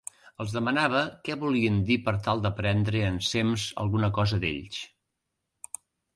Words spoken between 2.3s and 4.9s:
d'aprendre ensems alguna cosa d'ells.